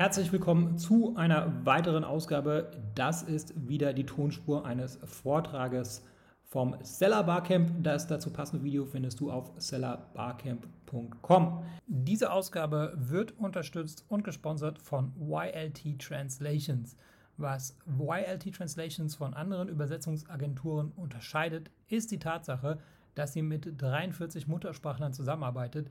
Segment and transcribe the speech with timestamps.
[0.00, 2.70] Herzlich willkommen zu einer weiteren Ausgabe.
[2.94, 6.02] Das ist wieder die Tonspur eines Vortrages
[6.42, 7.70] vom Seller Barcamp.
[7.82, 11.64] Das dazu passende Video findest du auf sellerbarcamp.com.
[11.86, 16.96] Diese Ausgabe wird unterstützt und gesponsert von YLT Translations.
[17.36, 22.78] Was YLT Translations von anderen Übersetzungsagenturen unterscheidet, ist die Tatsache,
[23.14, 25.90] dass sie mit 43 Muttersprachlern zusammenarbeitet,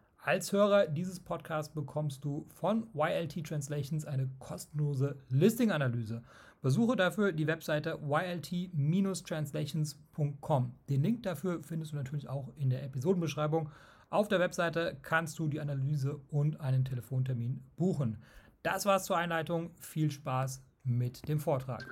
[0.23, 6.21] Als Hörer dieses Podcasts bekommst du von YLT Translations eine kostenlose Listing-Analyse.
[6.61, 10.75] Besuche dafür die Webseite ylt-translations.com.
[10.89, 13.71] Den Link dafür findest du natürlich auch in der Episodenbeschreibung.
[14.11, 18.19] Auf der Webseite kannst du die Analyse und einen Telefontermin buchen.
[18.61, 19.71] Das war's zur Einleitung.
[19.79, 21.83] Viel Spaß mit dem Vortrag.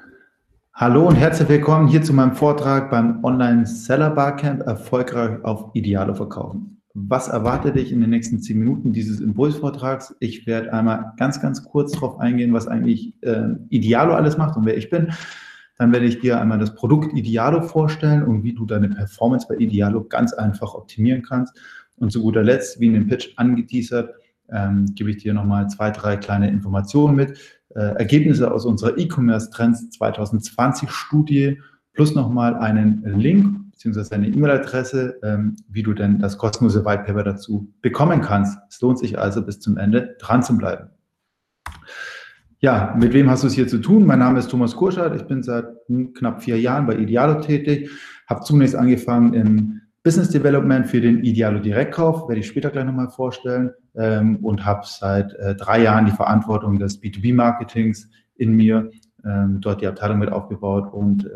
[0.75, 6.13] Hallo und herzlich willkommen hier zu meinem Vortrag beim Online Seller Barcamp Erfolgreich auf Idealo
[6.13, 6.78] verkaufen.
[7.07, 10.15] Was erwartet dich in den nächsten zehn Minuten dieses Impulsvortrags?
[10.19, 14.65] Ich werde einmal ganz, ganz kurz darauf eingehen, was eigentlich äh, Idealo alles macht und
[14.65, 15.13] wer ich bin.
[15.77, 19.55] Dann werde ich dir einmal das Produkt Idealo vorstellen und wie du deine Performance bei
[19.55, 21.57] Idealo ganz einfach optimieren kannst.
[21.95, 24.13] Und zu guter Letzt, wie in dem Pitch angeteasert,
[24.51, 27.37] ähm, gebe ich dir nochmal zwei, drei kleine Informationen mit.
[27.75, 31.61] Äh, Ergebnisse aus unserer E-Commerce Trends 2020 Studie
[31.93, 37.23] plus nochmal einen Link beziehungsweise deine E-Mail-Adresse, ähm, wie du denn das kostenlose White Paper
[37.23, 38.59] dazu bekommen kannst.
[38.69, 40.89] Es lohnt sich also bis zum Ende dran zu bleiben.
[42.59, 44.05] Ja, mit wem hast du es hier zu tun?
[44.05, 45.15] Mein Name ist Thomas Kurschardt.
[45.15, 45.65] Ich bin seit
[46.13, 47.89] knapp vier Jahren bei Idealo tätig.
[48.27, 53.09] Habe zunächst angefangen im Business Development für den Idealo Direktkauf, werde ich später gleich nochmal
[53.09, 53.71] vorstellen.
[53.95, 58.91] Ähm, und habe seit äh, drei Jahren die Verantwortung des B2B-Marketings in mir,
[59.23, 61.29] ähm, dort die Abteilung mit aufgebaut und äh,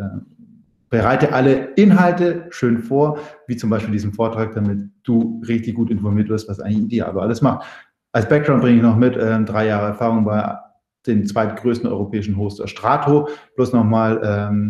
[0.93, 3.17] bereite alle Inhalte schön vor,
[3.47, 7.41] wie zum Beispiel diesen Vortrag, damit du richtig gut informiert wirst, was eigentlich Diabo alles
[7.41, 7.65] macht.
[8.11, 10.55] Als Background bringe ich noch mit ähm, drei Jahre Erfahrung bei
[11.07, 14.69] den zweitgrößten europäischen Hoster Strato, plus nochmal ähm,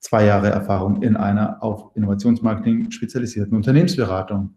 [0.00, 4.54] zwei Jahre Erfahrung in einer auf Innovationsmarketing spezialisierten Unternehmensberatung.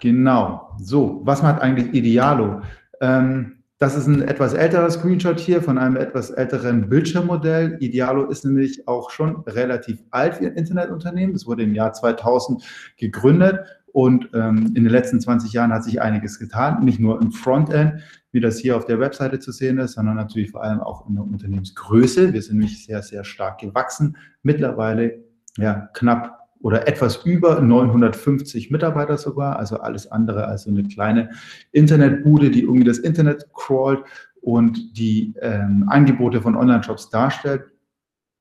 [0.00, 0.70] Genau.
[0.80, 2.62] So, was macht eigentlich Idealo?
[3.00, 7.76] Ähm, das ist ein etwas älterer Screenshot hier von einem etwas älteren Bildschirmmodell.
[7.78, 11.36] Idealo ist nämlich auch schon relativ alt wie ein Internetunternehmen.
[11.36, 12.62] Es wurde im Jahr 2000
[12.96, 13.60] gegründet
[13.92, 16.84] und ähm, in den letzten 20 Jahren hat sich einiges getan.
[16.84, 18.02] Nicht nur im Frontend,
[18.32, 21.14] wie das hier auf der Webseite zu sehen ist, sondern natürlich vor allem auch in
[21.14, 22.32] der Unternehmensgröße.
[22.32, 24.16] Wir sind nämlich sehr, sehr stark gewachsen.
[24.42, 25.24] Mittlerweile
[25.56, 31.30] ja, knapp oder etwas über 950 Mitarbeiter sogar, also alles andere als so eine kleine
[31.72, 34.04] Internetbude, die irgendwie das Internet crawlt
[34.40, 37.64] und die ähm, Angebote von Online-Shops darstellt.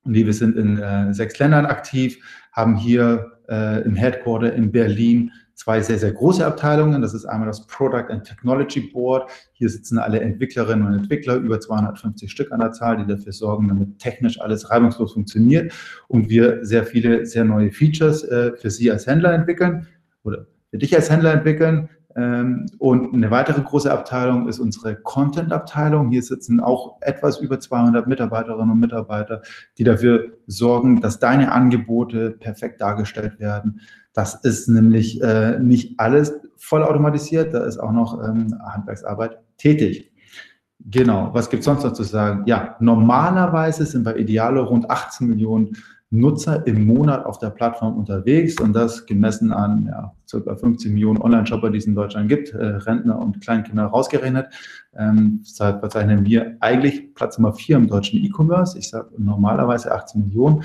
[0.04, 2.18] Und wir sind in äh, sechs Ländern aktiv,
[2.54, 7.02] haben hier äh, im Headquarter in Berlin zwei sehr, sehr große Abteilungen.
[7.02, 9.30] Das ist einmal das Product and Technology Board.
[9.54, 13.68] Hier sitzen alle Entwicklerinnen und Entwickler, über 250 Stück an der Zahl, die dafür sorgen,
[13.68, 15.74] damit technisch alles reibungslos funktioniert
[16.08, 19.88] und wir sehr viele, sehr neue Features äh, für Sie als Händler entwickeln
[20.24, 21.90] oder für dich als Händler entwickeln.
[22.18, 26.10] Ähm, und eine weitere große Abteilung ist unsere Content-Abteilung.
[26.10, 29.44] Hier sitzen auch etwas über 200 Mitarbeiterinnen und Mitarbeiter,
[29.78, 33.82] die dafür sorgen, dass deine Angebote perfekt dargestellt werden.
[34.14, 40.12] Das ist nämlich äh, nicht alles vollautomatisiert, da ist auch noch ähm, Handwerksarbeit tätig.
[40.80, 42.44] Genau, was gibt es sonst noch zu sagen?
[42.48, 45.78] Ja, normalerweise sind bei Idealo rund 18 Millionen
[46.10, 50.56] Nutzer im Monat auf der Plattform unterwegs und das gemessen an ja, ca.
[50.56, 54.48] 15 Millionen Online-Shopper, die es in Deutschland gibt, äh, Rentner und Kleinkinder rausgerechnet.
[54.96, 58.78] Ähm, deshalb verzeichnen wir eigentlich Platz Nummer 4 im deutschen E-Commerce.
[58.78, 60.64] Ich sage normalerweise 18 Millionen.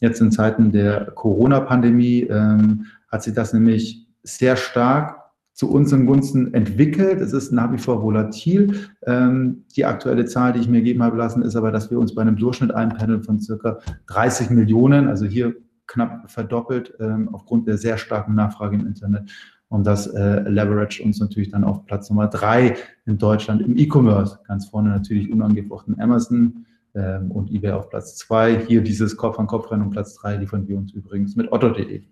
[0.00, 5.21] Jetzt in Zeiten der Corona-Pandemie ähm, hat sich das nämlich sehr stark
[5.52, 7.20] zu unseren Gunsten entwickelt.
[7.20, 8.88] Es ist nach wie vor volatil.
[9.06, 12.14] Ähm, die aktuelle Zahl, die ich mir geben habe lassen, ist aber, dass wir uns
[12.14, 15.54] bei einem Durchschnitt einpendeln von circa 30 Millionen, also hier
[15.86, 19.30] knapp verdoppelt ähm, aufgrund der sehr starken Nachfrage im Internet.
[19.68, 22.76] Und das äh, leverage uns natürlich dann auf Platz Nummer drei
[23.06, 24.38] in Deutschland im E-Commerce.
[24.46, 28.58] Ganz vorne natürlich unangefochten Amazon ähm, und eBay auf Platz zwei.
[28.66, 32.02] Hier dieses Kopf-an-Kopf-Rennen um Platz drei liefern wir uns übrigens mit otto.de.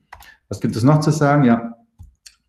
[0.49, 1.45] Was gibt es noch zu sagen?
[1.45, 1.77] Ja,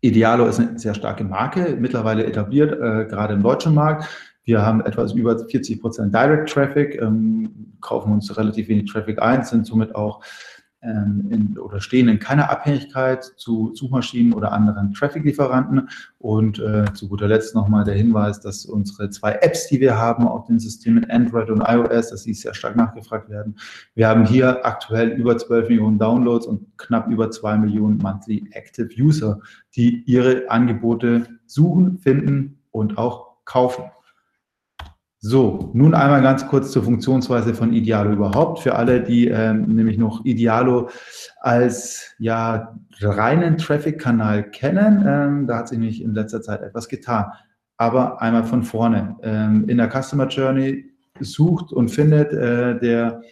[0.02, 4.08] Idealo ist eine sehr starke Marke, mittlerweile etabliert, äh, gerade im deutschen Markt.
[4.44, 9.44] Wir haben etwas über 40 Prozent Direct Traffic, ähm, kaufen uns relativ wenig Traffic ein,
[9.44, 10.20] sind somit auch
[10.82, 15.88] in, oder stehen in keiner Abhängigkeit zu Suchmaschinen oder anderen Traffic-Lieferanten.
[16.18, 20.26] Und äh, zu guter Letzt nochmal der Hinweis, dass unsere zwei Apps, die wir haben
[20.26, 23.56] auf den Systemen Android und iOS, dass die sehr stark nachgefragt werden.
[23.94, 28.88] Wir haben hier aktuell über 12 Millionen Downloads und knapp über 2 Millionen Monthly Active
[28.98, 29.38] User,
[29.76, 33.84] die ihre Angebote suchen, finden und auch kaufen.
[35.24, 38.58] So, nun einmal ganz kurz zur Funktionsweise von Idealo überhaupt.
[38.58, 40.88] Für alle, die ähm, nämlich noch Idealo
[41.38, 47.26] als ja reinen Traffic-Kanal kennen, ähm, da hat sich nämlich in letzter Zeit etwas getan.
[47.76, 49.14] Aber einmal von vorne.
[49.22, 50.86] Ähm, in der Customer Journey
[51.20, 53.22] sucht und findet äh, der,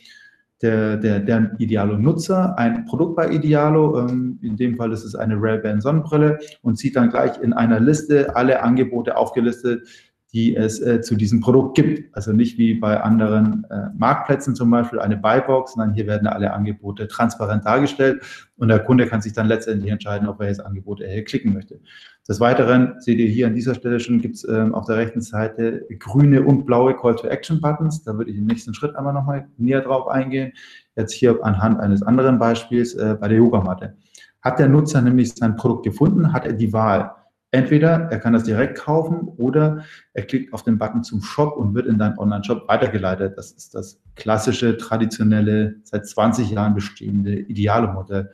[0.63, 3.99] der, der, der Idealo-Nutzer ein Produkt bei Idealo.
[3.99, 7.81] Ähm, in dem Fall ist es eine Ray-Ban Sonnenbrille und sieht dann gleich in einer
[7.81, 9.89] Liste alle Angebote aufgelistet,
[10.33, 12.15] die es äh, zu diesem Produkt gibt.
[12.15, 16.53] Also nicht wie bei anderen äh, Marktplätzen zum Beispiel eine Buybox, sondern hier werden alle
[16.53, 18.23] Angebote transparent dargestellt
[18.57, 21.81] und der Kunde kann sich dann letztendlich entscheiden, ob er jetzt Angebot er klicken möchte.
[22.29, 25.21] Des Weiteren seht ihr hier an dieser Stelle schon, gibt es ähm, auf der rechten
[25.21, 28.05] Seite grüne und blaue Call-to-Action-Buttons.
[28.05, 30.53] Da würde ich im nächsten Schritt einmal nochmal näher drauf eingehen.
[30.95, 33.97] Jetzt hier anhand eines anderen Beispiels äh, bei der Yogamatte.
[34.43, 37.11] Hat der Nutzer nämlich sein Produkt gefunden, hat er die Wahl
[37.53, 41.75] Entweder er kann das direkt kaufen oder er klickt auf den Button zum Shop und
[41.75, 43.37] wird in deinen Online-Shop weitergeleitet.
[43.37, 48.31] Das ist das klassische, traditionelle, seit 20 Jahren bestehende ideale Modell.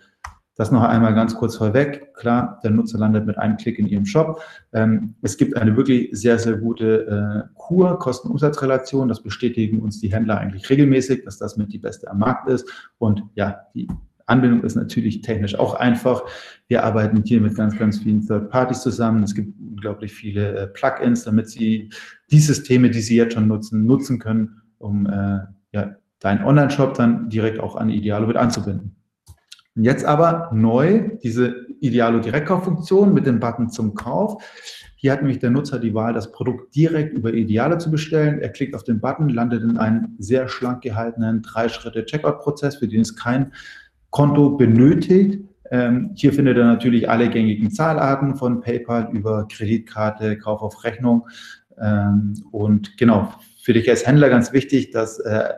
[0.56, 2.14] Das noch einmal ganz kurz vorweg.
[2.14, 4.40] Klar, der Nutzer landet mit einem Klick in Ihrem Shop.
[4.72, 9.08] Ähm, es gibt eine wirklich sehr, sehr gute äh, Kur, Kosten-Umsatz-Relation.
[9.08, 12.70] Das bestätigen uns die Händler eigentlich regelmäßig, dass das mit die beste am Markt ist.
[12.96, 13.86] Und ja, die
[14.26, 16.24] Anbindung ist natürlich technisch auch einfach.
[16.68, 19.22] Wir arbeiten hier mit ganz, ganz vielen Third Parties zusammen.
[19.22, 21.90] Es gibt unglaublich viele äh, Plugins, damit Sie
[22.30, 25.38] die Systeme, die Sie jetzt schon nutzen, nutzen können, um äh,
[25.72, 28.96] ja, deinen Online-Shop dann direkt auch an Idealo mit anzubinden.
[29.76, 34.42] Jetzt aber neu diese Idealo Direktkauffunktion mit dem Button zum Kauf.
[34.96, 38.40] Hier hat nämlich der Nutzer die Wahl, das Produkt direkt über Idealo zu bestellen.
[38.40, 43.14] Er klickt auf den Button, landet in einem sehr schlank gehaltenen Drei-Schritte-Checkout-Prozess, für den es
[43.14, 43.52] kein
[44.10, 45.42] Konto benötigt.
[45.70, 51.28] Ähm, hier findet er natürlich alle gängigen Zahlarten von PayPal über Kreditkarte, Kauf auf Rechnung.
[51.80, 53.32] Ähm, und genau,
[53.62, 55.50] für dich als Händler ganz wichtig, das äh,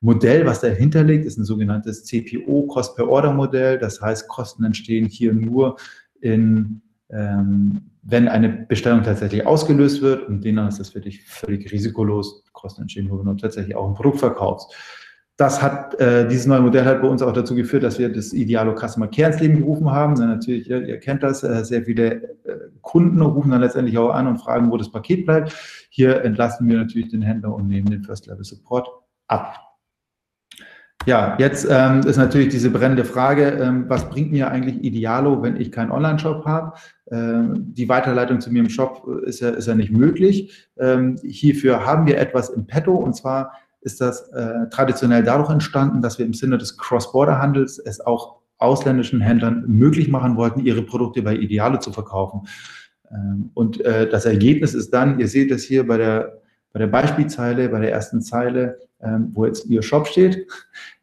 [0.00, 3.78] Modell, was dahinter liegt, ist ein sogenanntes CPO, Cost per Order Modell.
[3.78, 5.76] Das heißt, Kosten entstehen hier nur
[6.20, 11.70] in, ähm, wenn eine Bestellung tatsächlich ausgelöst wird und demnach ist das für dich völlig
[11.72, 12.44] risikolos.
[12.52, 14.72] Kosten entstehen nur, wenn du tatsächlich auch ein Produkt verkaufst
[15.38, 18.32] das hat, äh, dieses neue Modell hat bei uns auch dazu geführt, dass wir das
[18.32, 20.16] Idealo Customer Care ins Leben gerufen haben.
[20.16, 22.14] Dann natürlich, ihr, ihr kennt das, äh, sehr viele
[22.44, 25.54] äh, Kunden rufen dann letztendlich auch an und fragen, wo das Paket bleibt.
[25.90, 28.88] Hier entlasten wir natürlich den Händler und nehmen den First Level Support
[29.28, 29.54] ab.
[31.06, 35.56] Ja, jetzt ähm, ist natürlich diese brennende Frage, ähm, was bringt mir eigentlich Idealo, wenn
[35.56, 36.72] ich keinen Online-Shop habe?
[37.12, 40.68] Ähm, die Weiterleitung zu mir im Shop ist ja, ist ja nicht möglich.
[40.76, 46.02] Ähm, hierfür haben wir etwas im Petto und zwar ist das äh, traditionell dadurch entstanden,
[46.02, 51.22] dass wir im Sinne des Cross-Border-Handels es auch ausländischen Händlern möglich machen wollten, ihre Produkte
[51.22, 52.48] bei Ideale zu verkaufen.
[53.10, 56.40] Ähm, und äh, das Ergebnis ist dann, ihr seht es hier bei der,
[56.72, 60.46] bei der Beispielzeile, bei der ersten Zeile, ähm, wo jetzt Ihr Shop steht.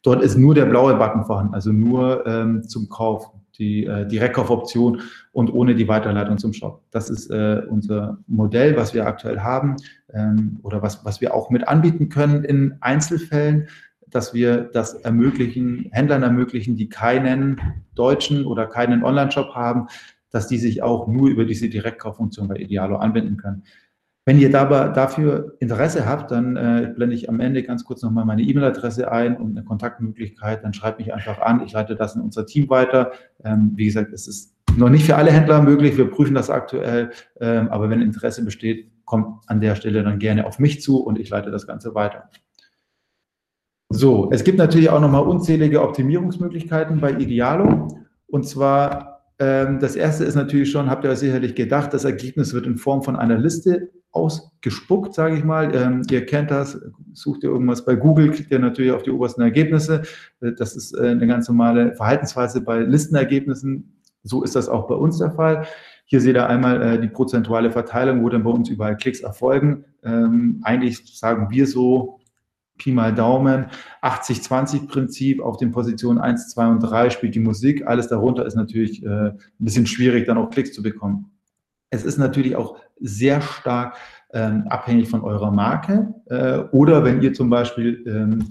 [0.04, 5.02] Dort ist nur der blaue Button vorhanden, also nur ähm, zum Kauf die äh, Direktkaufoption
[5.32, 6.82] und ohne die Weiterleitung zum Shop.
[6.92, 9.76] Das ist äh, unser Modell, was wir aktuell haben
[10.14, 13.68] ähm, oder was, was wir auch mit anbieten können in Einzelfällen,
[14.08, 17.60] dass wir das ermöglichen, Händlern ermöglichen, die keinen
[17.96, 19.88] deutschen oder keinen Online-Shop haben,
[20.32, 23.64] dass die sich auch nur über diese Direktkauffunktion bei Idealo anbinden können.
[24.28, 28.26] Wenn ihr dabei dafür Interesse habt, dann äh, blende ich am Ende ganz kurz nochmal
[28.26, 30.64] meine E-Mail-Adresse ein und eine Kontaktmöglichkeit.
[30.64, 31.62] Dann schreibt mich einfach an.
[31.64, 33.12] Ich leite das in unser Team weiter.
[33.44, 35.96] Ähm, wie gesagt, es ist noch nicht für alle Händler möglich.
[35.96, 37.12] Wir prüfen das aktuell.
[37.40, 41.20] Ähm, aber wenn Interesse besteht, kommt an der Stelle dann gerne auf mich zu und
[41.20, 42.30] ich leite das Ganze weiter.
[43.90, 47.88] So, es gibt natürlich auch nochmal unzählige Optimierungsmöglichkeiten bei Idealo.
[48.26, 52.56] Und zwar, ähm, das erste ist natürlich schon, habt ihr euch sicherlich gedacht, das Ergebnis
[52.56, 55.76] wird in Form von einer Liste ausgespuckt, sage ich mal.
[55.76, 56.80] Ähm, ihr kennt das,
[57.14, 60.04] sucht ihr irgendwas bei Google, klickt ihr natürlich auf die obersten Ergebnisse.
[60.42, 64.02] Äh, das ist äh, eine ganz normale Verhaltensweise bei Listenergebnissen.
[64.24, 65.68] So ist das auch bei uns der Fall.
[66.06, 69.86] Hier seht ihr einmal äh, die prozentuale Verteilung, wo dann bei uns überall Klicks erfolgen.
[70.04, 72.20] Ähm, eigentlich sagen wir so,
[72.78, 73.68] Pi mal Daumen,
[74.02, 77.88] 80-20-Prinzip auf den Positionen 1, 2 und 3 spielt die Musik.
[77.88, 81.32] Alles darunter ist natürlich äh, ein bisschen schwierig, dann auch Klicks zu bekommen.
[81.96, 83.96] Es ist natürlich auch sehr stark
[84.34, 86.14] ähm, abhängig von eurer Marke.
[86.28, 88.50] Äh, oder wenn ihr zum Beispiel ähm,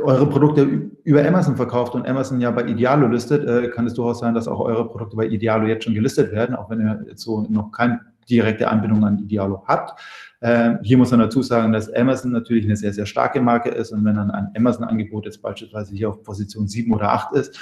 [0.00, 0.62] eure Produkte
[1.02, 4.46] über Amazon verkauft und Amazon ja bei Idealo listet, äh, kann es durchaus sein, dass
[4.46, 8.00] auch eure Produkte bei Idealo jetzt schon gelistet werden, auch wenn ihr so noch keine
[8.30, 10.00] direkte Anbindung an Idealo habt.
[10.40, 13.90] Ähm, hier muss man dazu sagen, dass Amazon natürlich eine sehr, sehr starke Marke ist
[13.90, 17.58] und wenn dann ein Amazon-Angebot jetzt beispielsweise hier auf Position 7 oder 8 ist,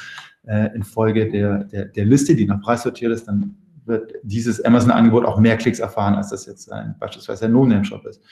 [0.47, 5.25] äh, infolge der, der, der Liste, die nach Preis sortiert ist, dann wird dieses Amazon-Angebot
[5.25, 8.23] auch mehr Klicks erfahren, als das jetzt ein, beispielsweise ein No-Name-Shop ist.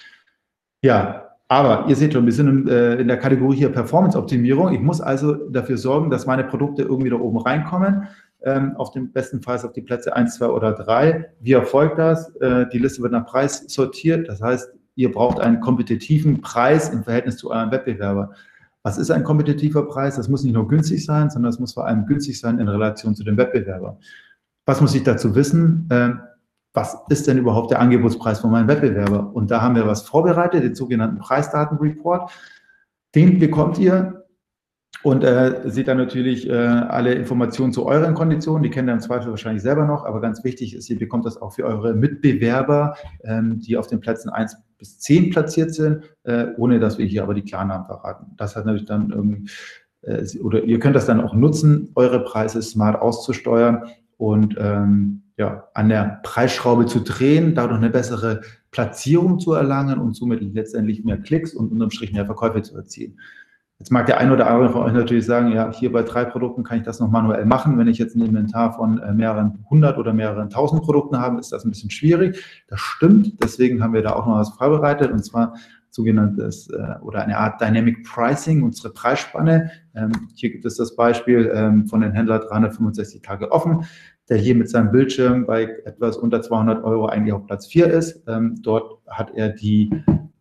[0.83, 4.73] Ja, aber ihr seht schon, wir sind in, äh, in der Kategorie hier Performance-Optimierung.
[4.73, 8.09] Ich muss also dafür sorgen, dass meine Produkte irgendwie da oben reinkommen.
[8.43, 11.33] Ähm, auf dem besten Fall auf die Plätze 1, 2 oder 3.
[11.41, 12.35] Wie erfolgt das?
[12.37, 14.29] Äh, die Liste wird nach Preis sortiert.
[14.29, 18.33] Das heißt, ihr braucht einen kompetitiven Preis im Verhältnis zu eurem Wettbewerber.
[18.83, 20.17] Was ist ein kompetitiver Preis?
[20.17, 23.15] Das muss nicht nur günstig sein, sondern es muss vor allem günstig sein in Relation
[23.15, 23.99] zu dem Wettbewerber.
[24.67, 25.87] Was muss ich dazu wissen?
[25.91, 26.11] Äh,
[26.73, 29.31] was ist denn überhaupt der Angebotspreis von meinem Wettbewerber?
[29.33, 32.33] Und da haben wir was vorbereitet, den sogenannten Preisdatenreport.
[33.15, 34.25] Den bekommt ihr
[35.05, 38.63] und äh, seht dann natürlich äh, alle Informationen zu euren Konditionen.
[38.63, 41.41] Die kennt ihr im Zweifel wahrscheinlich selber noch, aber ganz wichtig ist, ihr bekommt das
[41.41, 46.47] auch für eure Mitbewerber, ähm, die auf den Plätzen 1 bis 10 platziert sind, äh,
[46.57, 48.33] ohne dass wir hier aber die Klarnamen verraten.
[48.37, 49.51] Das hat natürlich dann irgendwie,
[50.03, 53.85] äh, oder ihr könnt das dann auch nutzen, eure Preise smart auszusteuern
[54.19, 60.15] und ähm, ja, an der Preisschraube zu drehen, dadurch eine bessere Platzierung zu erlangen und
[60.15, 63.19] somit letztendlich mehr Klicks und unterm Strich mehr Verkäufe zu erzielen.
[63.81, 66.63] Jetzt mag der ein oder andere von euch natürlich sagen, ja, hier bei drei Produkten
[66.63, 67.77] kann ich das noch manuell machen.
[67.77, 71.51] Wenn ich jetzt ein Inventar von äh, mehreren hundert oder mehreren tausend Produkten habe, ist
[71.51, 72.65] das ein bisschen schwierig.
[72.69, 73.43] Das stimmt.
[73.43, 75.55] Deswegen haben wir da auch noch was vorbereitet und zwar
[75.95, 79.71] sogenanntes äh, oder eine Art Dynamic Pricing, unsere Preisspanne.
[79.95, 83.85] Ähm, hier gibt es das Beispiel ähm, von den Händlern 365 Tage offen
[84.29, 88.23] der hier mit seinem Bildschirm bei etwas unter 200 Euro eigentlich auf Platz 4 ist.
[88.27, 89.91] Ähm, dort hat er die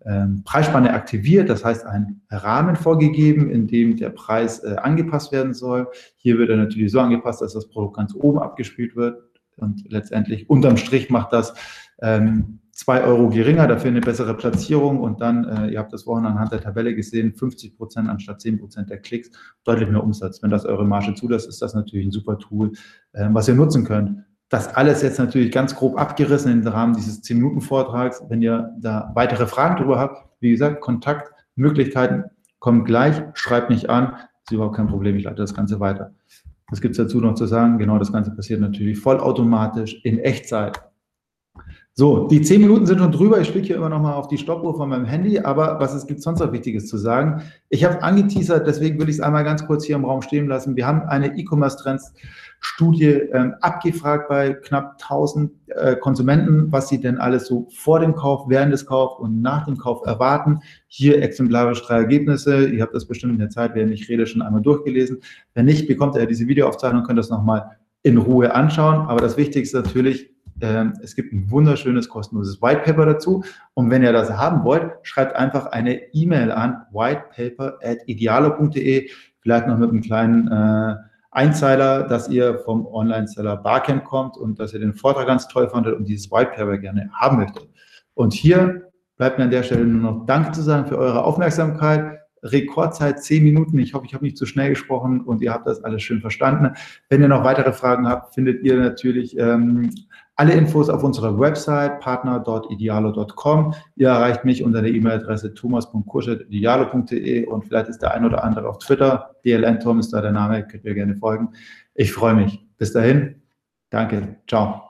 [0.06, 5.54] ähm, Preisspanne aktiviert, das heißt einen Rahmen vorgegeben, in dem der Preis äh, angepasst werden
[5.54, 5.88] soll.
[6.16, 9.22] Hier wird er natürlich so angepasst, dass das Produkt ganz oben abgespielt wird
[9.58, 11.54] und letztendlich unterm Strich macht das
[12.02, 16.26] ähm, zwei Euro geringer, dafür eine bessere Platzierung und dann, äh, ihr habt das vorhin
[16.26, 19.30] anhand der Tabelle gesehen, 50 Prozent anstatt 10 Prozent der Klicks,
[19.64, 20.42] deutlich mehr Umsatz.
[20.42, 22.72] Wenn das eure Marge zulässt, ist das natürlich ein super Tool,
[23.14, 24.24] äh, was ihr nutzen könnt.
[24.50, 28.24] Das alles jetzt natürlich ganz grob abgerissen im Rahmen dieses 10-Minuten-Vortrags.
[28.30, 32.26] Wenn ihr da weitere Fragen darüber habt, wie gesagt, Kontaktmöglichkeiten
[32.60, 36.14] kommen gleich, schreibt mich an, ist überhaupt kein Problem, ich leite das Ganze weiter.
[36.70, 37.78] Was gibt es dazu noch zu sagen?
[37.78, 40.82] Genau das Ganze passiert natürlich vollautomatisch in Echtzeit.
[41.96, 43.40] So, die zehn Minuten sind schon drüber.
[43.40, 45.40] Ich spiele hier immer noch mal auf die Stoppuhr von meinem Handy.
[45.40, 47.44] Aber was es gibt sonst noch Wichtiges zu sagen?
[47.70, 50.76] Ich habe angeteasert, deswegen will ich es einmal ganz kurz hier im Raum stehen lassen.
[50.76, 57.46] Wir haben eine E-Commerce-Trends-Studie ähm, abgefragt bei knapp 1000 äh, Konsumenten, was sie denn alles
[57.46, 60.62] so vor dem Kauf, während des Kaufs und nach dem Kauf erwarten.
[60.88, 62.70] Hier exemplarisch drei Ergebnisse.
[62.70, 65.20] Ihr habt das bestimmt in der Zeit, während ich rede, schon einmal durchgelesen.
[65.54, 69.06] Wenn nicht, bekommt ihr diese Videoaufzeichnung, könnt das nochmal in Ruhe anschauen.
[69.08, 70.33] Aber das Wichtigste natürlich,
[71.02, 73.46] es gibt ein wunderschönes kostenloses White Paper dazu.
[73.74, 79.10] Und wenn ihr das haben wollt, schreibt einfach eine E-Mail an whitepaper.idealo.de,
[79.42, 80.96] vielleicht noch mit einem kleinen äh,
[81.32, 85.96] Einzeiler, dass ihr vom Online-Seller Barcamp kommt und dass ihr den Vortrag ganz toll fandet
[85.96, 87.68] und dieses White Paper gerne haben möchtet.
[88.14, 92.20] Und hier bleibt mir an der Stelle nur noch Danke zu sagen für eure Aufmerksamkeit.
[92.44, 93.80] Rekordzeit zehn Minuten.
[93.80, 96.76] Ich hoffe, ich habe nicht zu schnell gesprochen und ihr habt das alles schön verstanden.
[97.10, 99.92] Wenn ihr noch weitere Fragen habt, findet ihr natürlich ähm,
[100.36, 103.74] alle Infos auf unserer Website partner.idealo.com.
[103.96, 108.80] Ihr erreicht mich unter der E-Mail-Adresse thomas.kurschet.idealo.de und vielleicht ist der ein oder andere auf
[108.80, 109.36] Twitter.
[109.46, 111.50] DLN Tom ist da der Name, könnt ihr gerne folgen.
[111.94, 112.60] Ich freue mich.
[112.78, 113.42] Bis dahin.
[113.92, 114.38] Danke.
[114.48, 114.82] Ciao.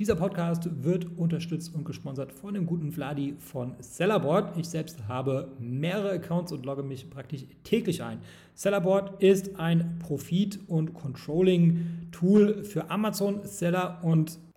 [0.00, 4.56] Dieser Podcast wird unterstützt und gesponsert von dem guten Vladi von Sellerboard.
[4.56, 8.18] Ich selbst habe mehrere Accounts und logge mich praktisch täglich ein.
[8.54, 14.38] Sellerboard ist ein Profit- und Controlling-Tool für Amazon-Seller und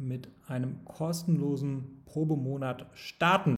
[0.00, 3.56] mit einem kostenlosen Probemonat starten.